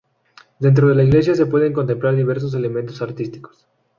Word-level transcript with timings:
Dentro 0.57 0.89
de 0.89 0.95
la 0.95 1.03
iglesia 1.03 1.35
se 1.35 1.45
pueden 1.45 1.73
contemplar 1.73 2.15
diversos 2.15 2.55
elementos 2.55 3.03
artísticos. 3.03 3.67